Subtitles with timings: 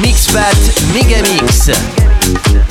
[0.00, 0.56] Mixpat
[0.94, 1.68] Megamix.
[1.68, 2.62] Mix.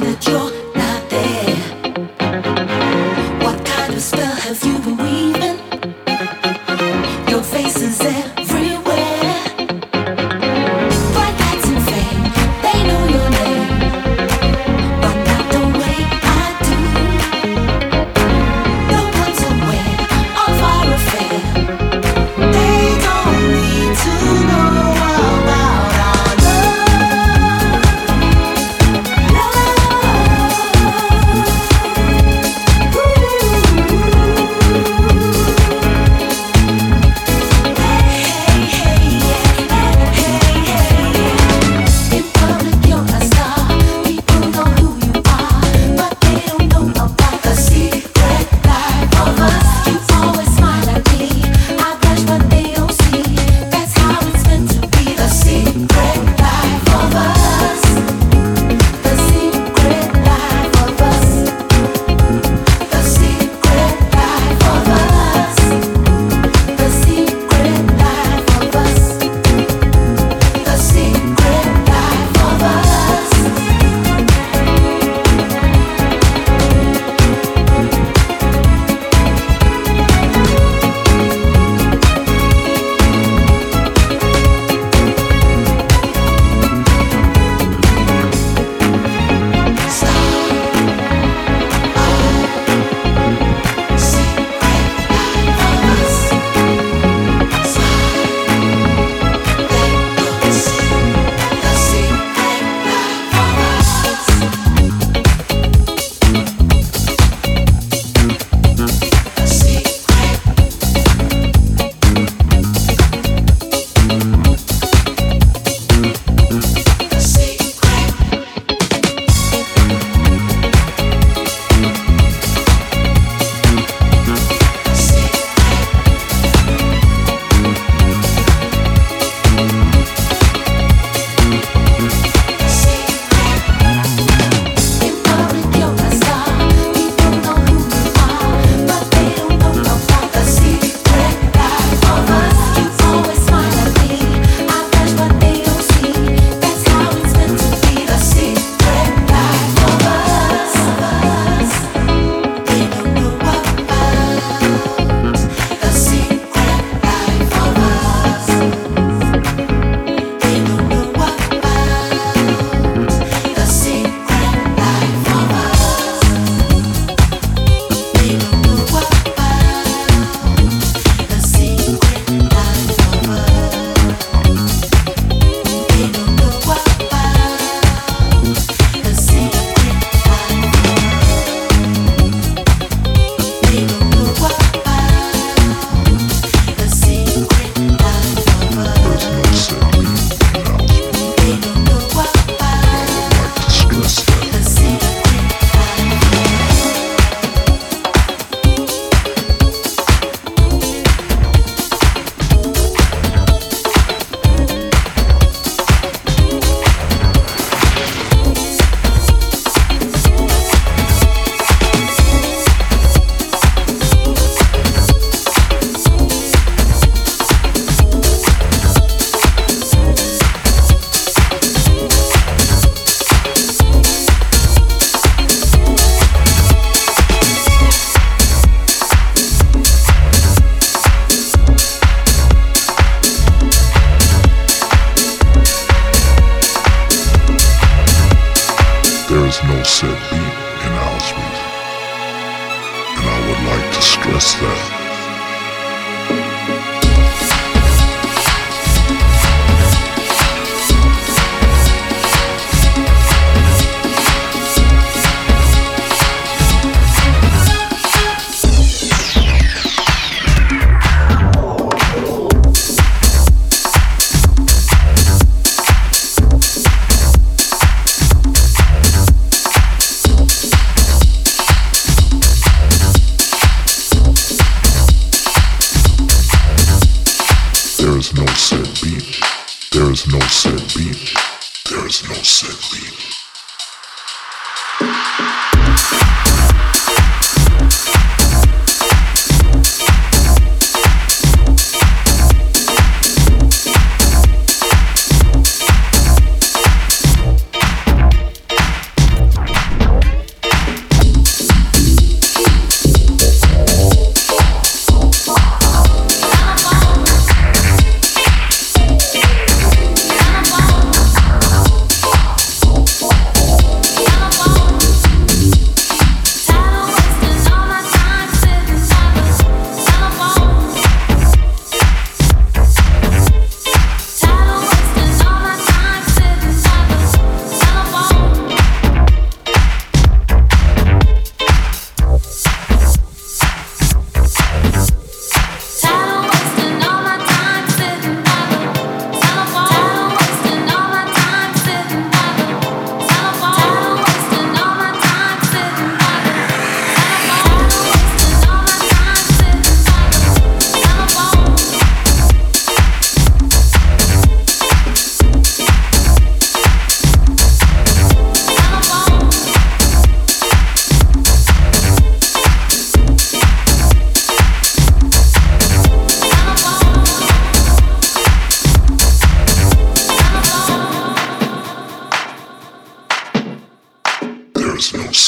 [0.00, 0.32] 的酒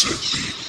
[0.08, 0.67] succeed.